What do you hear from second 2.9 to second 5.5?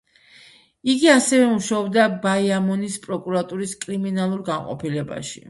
პროკურატურის კრიმინალურ განყოფილებაში.